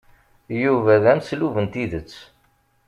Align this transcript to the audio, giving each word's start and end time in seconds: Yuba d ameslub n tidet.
Yuba 0.63 0.93
d 1.03 1.05
ameslub 1.11 1.55
n 1.63 1.65
tidet. 1.73 2.13